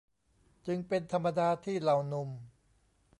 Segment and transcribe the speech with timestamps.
[0.67, 2.29] จึงเป็นธรรมดาที่เหล่าหนุ่ม